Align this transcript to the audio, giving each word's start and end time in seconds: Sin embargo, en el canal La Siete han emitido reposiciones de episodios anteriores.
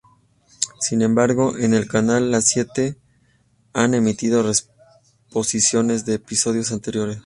Sin 0.79 1.03
embargo, 1.03 1.55
en 1.59 1.75
el 1.75 1.87
canal 1.87 2.31
La 2.31 2.41
Siete 2.41 2.95
han 3.73 3.93
emitido 3.93 4.41
reposiciones 5.29 6.05
de 6.07 6.15
episodios 6.15 6.71
anteriores. 6.71 7.19